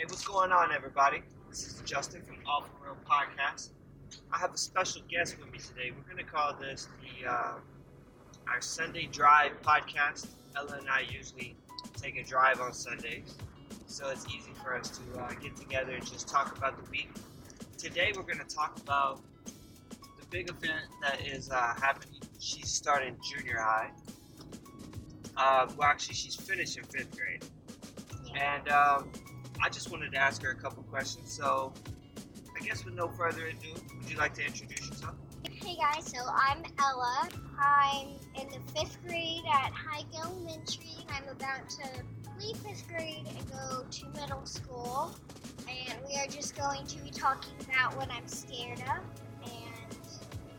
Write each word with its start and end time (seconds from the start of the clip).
Hey, 0.00 0.06
what's 0.06 0.26
going 0.26 0.50
on, 0.50 0.72
everybody? 0.72 1.20
This 1.50 1.66
is 1.66 1.82
Justin 1.84 2.22
from 2.22 2.36
All 2.46 2.62
for 2.62 2.86
Real 2.86 2.96
Podcast. 3.06 3.68
I 4.32 4.38
have 4.38 4.54
a 4.54 4.56
special 4.56 5.02
guest 5.10 5.36
with 5.38 5.52
me 5.52 5.58
today. 5.58 5.90
We're 5.94 6.10
going 6.10 6.24
to 6.24 6.32
call 6.32 6.54
this 6.54 6.88
the 7.02 7.28
uh, 7.28 7.52
our 8.48 8.62
Sunday 8.62 9.10
Drive 9.12 9.60
podcast. 9.60 10.28
Ella 10.56 10.78
and 10.78 10.88
I 10.88 11.00
usually 11.00 11.54
take 12.00 12.16
a 12.16 12.24
drive 12.24 12.62
on 12.62 12.72
Sundays, 12.72 13.34
so 13.88 14.08
it's 14.08 14.24
easy 14.28 14.52
for 14.64 14.74
us 14.74 14.88
to 14.88 15.20
uh, 15.20 15.34
get 15.34 15.54
together 15.54 15.92
and 15.92 16.06
just 16.06 16.26
talk 16.26 16.56
about 16.56 16.82
the 16.82 16.90
week. 16.90 17.10
Today, 17.76 18.14
we're 18.16 18.22
going 18.22 18.38
to 18.38 18.56
talk 18.56 18.78
about 18.78 19.20
the 19.44 20.26
big 20.30 20.48
event 20.48 20.86
that 21.02 21.20
is 21.26 21.50
uh, 21.50 21.74
happening. 21.78 22.22
She's 22.38 22.70
starting 22.70 23.18
junior 23.22 23.58
high. 23.58 23.90
Uh, 25.36 25.68
well, 25.76 25.88
actually, 25.88 26.14
she's 26.14 26.36
finishing 26.36 26.84
fifth 26.84 27.14
grade, 27.14 27.44
and. 28.34 28.66
Um, 28.70 29.10
I 29.62 29.68
just 29.68 29.90
wanted 29.90 30.12
to 30.12 30.18
ask 30.18 30.42
her 30.42 30.50
a 30.50 30.54
couple 30.54 30.82
questions. 30.84 31.30
So, 31.32 31.72
I 32.58 32.64
guess 32.64 32.84
with 32.84 32.94
no 32.94 33.08
further 33.08 33.46
ado, 33.46 33.74
would 33.98 34.10
you 34.10 34.16
like 34.16 34.34
to 34.34 34.44
introduce 34.44 34.88
yourself? 34.88 35.14
Hey 35.52 35.76
guys, 35.76 36.06
so 36.06 36.18
I'm 36.34 36.62
Ella. 36.78 37.28
I'm 37.58 38.08
in 38.40 38.48
the 38.48 38.58
fifth 38.72 38.98
grade 39.06 39.42
at 39.52 39.72
High 39.72 40.04
Elementary. 40.18 41.04
I'm 41.10 41.28
about 41.28 41.68
to 41.70 41.88
leave 42.40 42.56
fifth 42.58 42.88
grade 42.88 43.26
and 43.26 43.50
go 43.50 43.84
to 43.90 44.20
middle 44.20 44.46
school. 44.46 45.14
And 45.68 45.98
we 46.08 46.16
are 46.16 46.26
just 46.26 46.56
going 46.56 46.86
to 46.86 46.98
be 46.98 47.10
talking 47.10 47.52
about 47.68 47.96
what 47.96 48.10
I'm 48.10 48.26
scared 48.26 48.80
of 48.80 49.02
and 49.44 49.98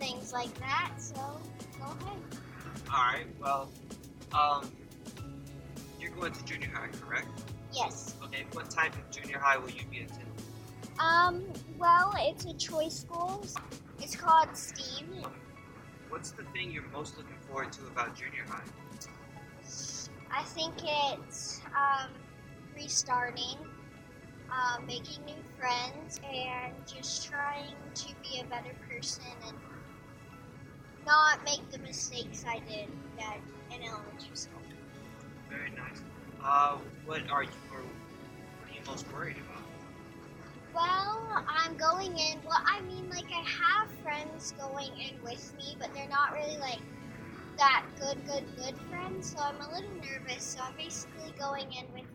things 0.00 0.32
like 0.32 0.52
that. 0.58 0.92
So 0.98 1.14
go 1.78 1.84
ahead. 1.84 2.18
All 2.92 3.12
right. 3.12 3.26
Well, 3.40 3.70
um, 4.32 4.70
you're 6.00 6.10
going 6.12 6.32
to 6.32 6.44
junior 6.44 6.70
high, 6.74 6.88
correct? 7.00 7.28
Yes. 7.78 8.16
Okay. 8.24 8.44
What 8.52 8.70
type 8.70 8.94
of 8.94 9.08
junior 9.10 9.38
high 9.38 9.56
will 9.56 9.70
you 9.70 9.84
be 9.90 10.00
attending? 10.00 10.26
Um, 10.98 11.44
well, 11.78 12.12
it's 12.18 12.44
a 12.44 12.54
choice 12.54 13.00
school. 13.00 13.44
It's 14.00 14.16
called 14.16 14.56
STEAM. 14.56 15.24
What's 16.08 16.32
the 16.32 16.42
thing 16.44 16.72
you're 16.72 16.88
most 16.92 17.16
looking 17.16 17.36
forward 17.46 17.72
to 17.72 17.86
about 17.86 18.16
junior 18.16 18.44
high? 18.48 18.64
I 20.32 20.42
think 20.42 20.74
it's 20.82 21.60
um, 21.66 22.10
restarting, 22.74 23.58
um, 24.50 24.86
making 24.86 25.24
new 25.24 25.42
friends, 25.58 26.20
and 26.28 26.74
just 26.86 27.28
trying 27.28 27.74
to 27.94 28.08
be 28.22 28.40
a 28.40 28.44
better 28.44 28.74
person 28.90 29.24
and 29.46 29.56
not 31.06 31.44
make 31.44 31.70
the 31.70 31.78
mistakes 31.78 32.44
I 32.46 32.58
did 32.68 32.88
at, 33.20 33.38
in 33.74 33.86
elementary 33.86 34.36
school. 34.36 34.62
Very 35.48 35.70
nice. 35.70 36.02
Uh, 36.42 36.78
what 37.06 37.28
are 37.30 37.42
you? 37.42 37.50
What 37.70 37.80
are 37.80 38.74
you 38.74 38.80
most 38.86 39.06
worried 39.12 39.36
about? 39.36 39.62
Well, 40.74 41.44
I'm 41.48 41.76
going 41.76 42.16
in. 42.18 42.38
Well, 42.46 42.62
I 42.64 42.80
mean, 42.82 43.08
like 43.10 43.30
I 43.32 43.42
have 43.42 43.90
friends 44.02 44.54
going 44.58 44.92
in 44.98 45.22
with 45.22 45.52
me, 45.58 45.76
but 45.78 45.92
they're 45.94 46.08
not 46.08 46.32
really 46.32 46.58
like 46.58 46.80
that 47.56 47.84
good, 47.98 48.18
good, 48.26 48.44
good 48.56 48.76
friends. 48.90 49.34
So 49.34 49.42
I'm 49.42 49.60
a 49.60 49.74
little 49.74 49.90
nervous. 49.96 50.44
So 50.44 50.60
I'm 50.62 50.76
basically 50.76 51.32
going 51.38 51.66
in 51.72 51.92
with 51.92 52.06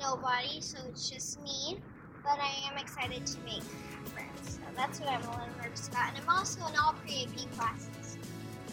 nobody. 0.00 0.60
So 0.60 0.78
it's 0.88 1.08
just 1.08 1.40
me. 1.42 1.78
But 2.22 2.40
I 2.40 2.70
am 2.70 2.76
excited 2.78 3.24
to 3.24 3.38
make 3.40 3.62
friends. 4.06 4.54
So 4.54 4.60
that's 4.74 4.98
what 4.98 5.08
I'm 5.08 5.22
a 5.22 5.30
little 5.30 5.56
nervous 5.62 5.88
about. 5.88 6.08
And 6.08 6.18
I'm 6.22 6.28
also 6.28 6.66
in 6.66 6.76
all 6.76 6.94
pre-AP 7.04 7.50
classes, 7.52 8.18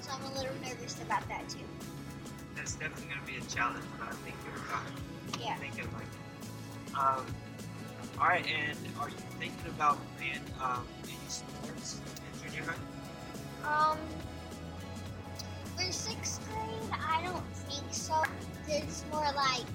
so 0.02 0.12
I'm 0.12 0.24
a 0.32 0.34
little 0.40 0.56
nervous 0.64 1.00
about 1.02 1.28
that 1.30 1.48
too. 1.50 1.60
That's 2.56 2.76
definitely 2.76 3.08
going 3.08 3.20
to 3.20 3.28
be 3.28 3.38
a 3.38 3.50
challenge, 3.50 3.86
but 3.98 4.08
I 4.08 4.12
think 4.24 4.36
you're 4.46 4.56
fine. 4.66 5.42
Yeah. 5.42 5.54
I 5.54 5.58
think 5.58 5.78
you'll 5.78 5.94
like 5.94 6.04
it. 6.04 6.98
Um, 6.98 7.26
all 8.20 8.28
right, 8.28 8.46
and 8.46 8.78
are 9.00 9.10
you 9.10 9.16
thinking 9.40 9.68
about 9.70 9.98
playing 10.18 10.40
um, 10.62 10.86
any 11.04 11.18
sports 11.28 12.00
in 12.44 12.52
junior 12.52 12.64
high? 12.64 13.92
Um, 13.92 13.98
for 15.76 15.92
sixth 15.92 16.42
grade, 16.48 17.00
I 17.10 17.24
don't 17.24 17.46
think 17.68 17.92
so. 17.92 18.22
It's 18.68 19.04
more 19.12 19.28
like 19.36 19.66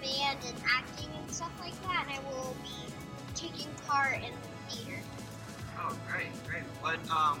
band 0.00 0.38
and 0.46 0.56
acting 0.76 1.08
and 1.18 1.30
stuff 1.30 1.52
like 1.60 1.80
that, 1.82 2.06
and 2.08 2.18
I 2.18 2.30
will 2.30 2.54
be 2.62 2.92
taking 3.34 3.68
part 3.86 4.14
in 4.14 4.32
theater. 4.68 5.00
Oh, 5.80 5.96
great, 6.10 6.28
great. 6.46 6.62
What 6.80 6.98
um, 7.10 7.40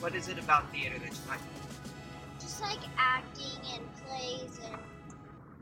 what 0.00 0.14
is 0.14 0.28
it 0.28 0.38
about 0.38 0.70
theater 0.72 0.98
that 0.98 1.10
you 1.10 1.28
like? 1.28 1.40
Just 2.44 2.60
like 2.60 2.80
acting 2.98 3.58
and 3.72 3.82
plays 4.04 4.60
and 4.62 4.76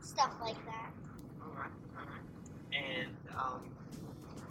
stuff 0.01 0.33
like 0.41 0.57
that. 0.65 0.91
All 1.41 1.53
right, 1.57 1.71
all 1.97 2.03
right. 2.03 2.77
And 2.77 3.15
um, 3.37 3.61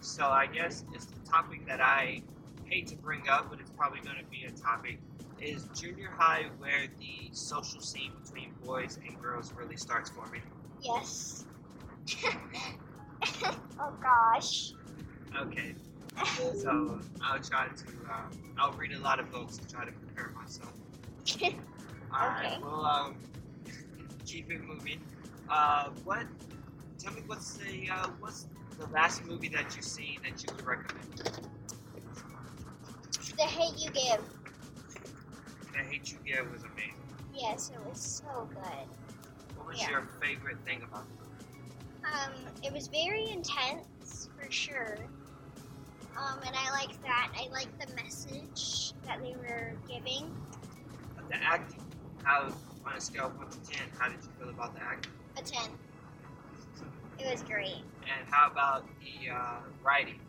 so 0.00 0.24
I 0.24 0.46
guess 0.46 0.82
it's 0.94 1.04
the 1.04 1.28
topic 1.28 1.66
that 1.66 1.82
I 1.82 2.22
hate 2.64 2.86
to 2.86 2.96
bring 2.96 3.28
up, 3.28 3.50
but 3.50 3.60
it's 3.60 3.68
probably 3.76 4.00
going 4.00 4.16
to 4.16 4.24
be 4.30 4.44
a 4.44 4.50
topic. 4.50 4.98
Is 5.42 5.68
junior 5.78 6.08
high 6.16 6.46
where 6.56 6.86
the 6.98 7.28
social 7.32 7.82
scene 7.82 8.12
between 8.24 8.54
boys 8.64 8.98
and 9.06 9.20
girls 9.20 9.52
really 9.52 9.76
starts 9.76 10.08
forming? 10.08 10.40
Yes. 10.80 11.44
oh 13.78 13.92
gosh. 14.00 14.72
Okay. 15.38 15.74
So 16.54 16.98
I'll 17.22 17.40
try 17.40 17.68
to. 17.68 17.86
Um, 18.10 18.54
I'll 18.56 18.72
read 18.72 18.92
a 18.92 19.00
lot 19.00 19.20
of 19.20 19.30
books 19.30 19.58
to 19.58 19.68
try 19.68 19.84
to 19.84 19.92
prepare 19.92 20.30
myself. 20.34 20.72
All 22.14 22.28
right. 22.28 22.46
Okay. 22.46 22.58
Well, 22.62 22.84
um, 22.84 23.14
keep 24.26 24.50
it 24.50 24.60
moving. 24.66 25.00
Uh, 25.48 25.90
what? 26.04 26.26
Tell 26.98 27.12
me 27.14 27.22
what's 27.26 27.54
the 27.54 27.88
uh, 27.90 28.08
what's 28.20 28.46
the 28.78 28.86
last 28.86 29.24
movie 29.24 29.48
that 29.48 29.74
you've 29.74 29.84
seen 29.84 30.20
that 30.22 30.42
you 30.44 30.50
would 30.54 30.64
recommend? 30.64 31.22
the 33.36 33.42
hate 33.44 33.78
you 33.78 33.90
give. 33.90 34.20
The 35.72 35.78
Hate 35.78 36.12
You 36.12 36.18
Give 36.24 36.52
was 36.52 36.62
amazing. 36.64 36.94
Yes, 37.34 37.70
it 37.70 37.80
was 37.88 38.22
so 38.24 38.48
good. 38.52 38.86
What 39.56 39.68
was 39.68 39.80
Yeah. 39.80 39.90
your 39.90 40.08
favorite 40.20 40.58
thing 40.66 40.82
about 40.82 41.06
the 41.08 41.24
movie? 41.24 41.36
Um, 42.04 42.52
it 42.62 42.72
was 42.72 42.88
very 42.88 43.30
intense 43.30 44.28
for 44.36 44.50
sure. 44.50 44.98
Um, 46.16 46.40
and 46.44 46.54
I 46.54 46.70
liked 46.72 47.00
that. 47.02 47.32
I 47.34 47.48
liked 47.52 47.80
the 47.80 47.94
message 47.94 48.92
that 49.06 49.22
they 49.22 49.34
were 49.34 49.72
giving. 49.88 50.30
The 51.30 51.36
acting. 51.42 51.81
How 52.22 52.52
on 52.86 52.96
a 52.96 53.00
scale 53.00 53.26
of 53.26 53.36
one 53.36 53.48
to 53.48 53.58
ten, 53.70 53.86
how 53.98 54.08
did 54.08 54.18
you 54.22 54.30
feel 54.38 54.50
about 54.50 54.74
the 54.74 54.82
acting? 54.82 55.12
A 55.36 55.42
10. 55.42 55.70
It 57.18 57.30
was 57.30 57.42
great. 57.42 57.82
And 58.02 58.28
how 58.28 58.50
about 58.50 58.84
the 59.00 59.30
uh, 59.30 59.60
writing, 59.82 60.20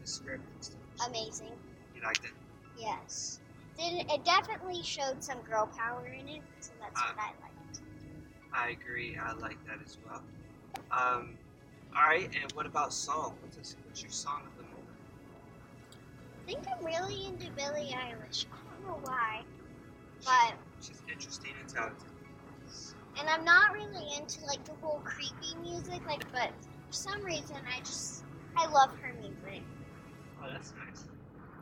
the 0.00 0.06
script 0.06 0.44
and 0.54 0.64
stuff? 0.64 1.08
Amazing. 1.08 1.52
You 1.94 2.02
liked 2.02 2.24
it? 2.24 2.32
Yes. 2.78 3.40
Did 3.78 4.04
it 4.10 4.24
definitely 4.24 4.82
showed 4.82 5.22
some 5.22 5.40
girl 5.42 5.70
power 5.78 6.06
in 6.06 6.28
it, 6.28 6.42
so 6.60 6.72
that's 6.80 7.00
what 7.00 7.16
I 7.18 7.28
liked. 7.40 7.80
I 8.54 8.70
agree. 8.70 9.16
I 9.16 9.32
like 9.32 9.64
that 9.66 9.78
as 9.84 9.98
well. 10.04 10.22
Um, 10.90 11.36
all 11.96 12.08
right. 12.08 12.28
And 12.42 12.52
what 12.52 12.66
about 12.66 12.92
song? 12.92 13.34
What's, 13.40 13.56
this, 13.56 13.76
what's 13.86 14.02
your 14.02 14.10
song 14.10 14.42
of 14.46 14.56
the 14.56 14.64
moment? 14.64 14.82
I 16.42 16.52
think 16.52 16.64
I'm 16.76 16.84
really 16.84 17.26
into 17.26 17.50
Billie 17.52 17.94
Eilish. 17.94 18.46
I 18.52 18.56
don't 18.74 18.86
know 18.86 19.00
why. 19.08 19.42
Interesting 21.32 21.54
and 21.60 21.68
talented. 21.68 22.06
and 23.18 23.28
I'm 23.28 23.44
not 23.44 23.72
really 23.72 24.16
into 24.18 24.44
like 24.46 24.62
the 24.64 24.72
whole 24.82 25.00
creepy 25.04 25.56
music, 25.62 26.04
like, 26.06 26.30
but 26.32 26.50
for 26.88 26.92
some 26.92 27.22
reason 27.24 27.56
I 27.74 27.78
just 27.80 28.24
I 28.56 28.66
love 28.66 28.90
her 29.00 29.12
music. 29.14 29.62
Oh, 30.42 30.48
that's 30.50 30.72
nice. 30.86 31.04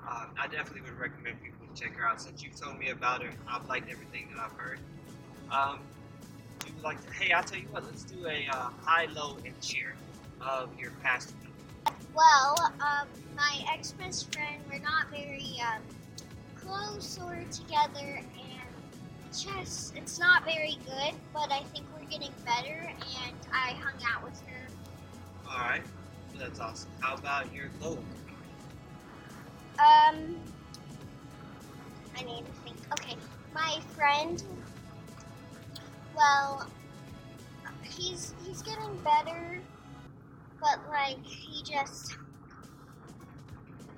Uh, 0.08 0.26
I 0.38 0.48
definitely 0.48 0.82
would 0.82 0.98
recommend 0.98 1.40
people 1.42 1.66
to 1.72 1.80
check 1.80 1.94
her 1.96 2.06
out. 2.06 2.20
Since 2.20 2.42
you've 2.42 2.58
told 2.58 2.78
me 2.78 2.88
about 2.88 3.22
her, 3.22 3.30
I've 3.48 3.66
liked 3.68 3.90
everything 3.90 4.28
that 4.34 4.42
I've 4.44 4.58
heard. 4.58 4.80
Um, 5.52 5.78
you 6.66 6.72
like 6.82 7.04
to? 7.06 7.12
Hey, 7.12 7.32
I'll 7.32 7.44
tell 7.44 7.58
you 7.58 7.66
what. 7.70 7.84
Let's 7.84 8.02
do 8.02 8.26
a 8.26 8.48
uh, 8.50 8.70
high, 8.82 9.06
low, 9.12 9.36
and 9.44 9.60
cheer 9.60 9.94
of 10.40 10.68
your 10.80 10.90
past 11.02 11.32
week. 11.42 11.94
Well, 12.14 12.56
um, 12.80 13.06
my 13.36 13.64
ex 13.72 13.92
best 13.92 14.34
friend, 14.34 14.62
we're 14.68 14.80
not 14.80 15.10
very 15.10 15.56
um, 15.62 15.82
close 16.56 17.20
or 17.22 17.44
together, 17.52 18.18
and 18.18 18.69
just 19.38 19.96
it's 19.96 20.18
not 20.18 20.44
very 20.44 20.78
good. 20.84 21.14
But 21.32 21.52
I 21.52 21.62
think 21.72 21.86
we're 21.94 22.08
getting 22.08 22.32
better, 22.44 22.90
and 22.90 23.36
I 23.52 23.72
hung 23.72 24.00
out 24.06 24.24
with 24.24 24.40
her. 24.42 24.66
All 25.48 25.58
right, 25.58 25.82
that's 26.38 26.60
awesome. 26.60 26.90
How 27.00 27.14
about 27.14 27.52
your 27.54 27.70
low? 27.80 27.98
Um, 29.78 30.36
I 32.16 32.22
need 32.22 32.44
to 32.44 32.52
think. 32.64 32.76
Okay, 32.92 33.16
my 33.54 33.80
friend. 33.94 34.42
Well, 36.16 36.68
he's 37.82 38.34
he's 38.44 38.62
getting 38.62 38.96
better, 38.98 39.60
but 40.60 40.78
like 40.88 41.24
he 41.24 41.62
just 41.62 42.16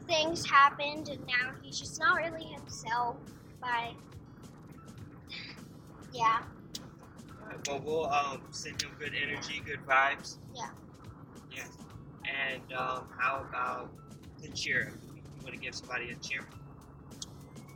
things 0.06 0.48
happened, 0.48 1.08
and 1.08 1.26
now 1.26 1.52
he's 1.62 1.78
just 1.78 1.98
not 1.98 2.16
really 2.16 2.44
himself. 2.44 3.16
But 3.60 3.94
yeah, 6.12 6.42
right, 7.46 7.68
well, 7.68 7.82
we'll 7.84 8.06
um, 8.06 8.42
send 8.50 8.82
him 8.82 8.90
good 8.98 9.12
energy, 9.20 9.62
good 9.64 9.80
vibes. 9.86 10.38
Yeah. 10.54 10.68
Yeah. 11.50 11.64
And 12.24 12.72
um, 12.72 13.08
how 13.18 13.46
about 13.48 13.92
the 14.40 14.48
cheer? 14.48 14.92
You 15.14 15.22
want 15.42 15.54
to 15.54 15.60
give 15.60 15.74
somebody 15.74 16.10
a 16.10 16.14
cheer? 16.16 16.46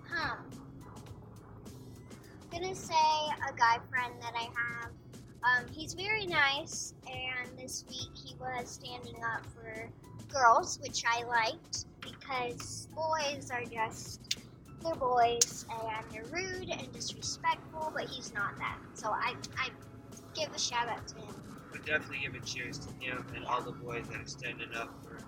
huh? 0.08 0.36
I'm 2.52 2.62
gonna 2.62 2.74
say 2.74 2.94
a 2.94 3.52
guy 3.56 3.78
friend 3.90 4.14
that 4.20 4.32
I 4.34 4.44
have. 4.44 4.90
Um, 5.42 5.68
he's 5.70 5.94
very 5.94 6.26
nice, 6.26 6.94
and 7.06 7.58
this 7.58 7.84
week 7.88 8.10
he 8.14 8.34
was 8.40 8.70
standing 8.70 9.16
up 9.34 9.44
for 9.54 9.90
girls, 10.28 10.78
which 10.82 11.04
I 11.06 11.24
liked 11.24 11.86
because 12.00 12.88
boys 12.94 13.50
are 13.50 13.64
just 13.64 14.25
they're 14.86 14.94
boys 14.94 15.66
and 15.70 16.06
they're 16.12 16.24
rude 16.32 16.70
and 16.70 16.92
disrespectful, 16.92 17.92
but 17.94 18.04
he's 18.04 18.32
not 18.32 18.56
that. 18.58 18.78
So 18.94 19.08
I 19.10 19.34
I 19.58 19.68
give 20.34 20.54
a 20.54 20.58
shout 20.58 20.88
out 20.88 21.06
to 21.08 21.16
him. 21.16 21.34
But 21.72 21.84
definitely 21.84 22.18
give 22.22 22.34
a 22.34 22.44
cheers 22.44 22.78
to 22.78 22.92
him 23.00 23.24
and 23.34 23.44
all 23.44 23.60
the 23.60 23.72
boys 23.72 24.06
that 24.08 24.20
are 24.20 24.26
standing 24.26 24.68
up 24.74 24.94
for 25.02 25.18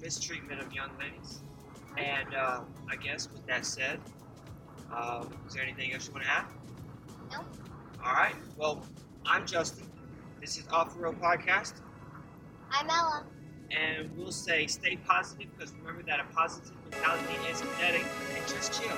mistreatment 0.00 0.60
of 0.60 0.72
young 0.72 0.90
ladies. 0.98 1.40
And 1.96 2.34
uh, 2.34 2.60
I 2.90 2.96
guess 2.96 3.28
with 3.30 3.46
that 3.46 3.66
said, 3.66 4.00
um, 4.94 5.28
is 5.46 5.54
there 5.54 5.62
anything 5.62 5.92
else 5.92 6.06
you 6.06 6.14
want 6.14 6.24
to 6.24 6.30
add? 6.30 6.46
No. 7.30 7.38
All 8.04 8.14
right. 8.14 8.34
Well, 8.56 8.84
I'm 9.26 9.46
Justin. 9.46 9.86
This 10.40 10.56
is 10.56 10.66
Off 10.68 10.94
the 10.94 11.00
Road 11.00 11.20
Podcast. 11.20 11.74
I'm 12.70 12.88
Ella. 12.88 13.24
And 13.72 14.10
we'll 14.16 14.32
say 14.32 14.66
stay 14.66 14.96
positive 14.96 15.48
because 15.56 15.72
remember 15.80 16.02
that 16.02 16.20
a 16.20 16.24
positive 16.34 16.72
mentality 16.90 17.34
is 17.50 17.60
kinetic 17.60 18.04
and 18.36 18.48
just 18.48 18.80
chill. 18.80 18.96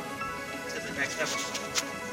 Until 0.67 0.93
the 0.93 1.01
next 1.01 1.21
episode. 1.21 2.04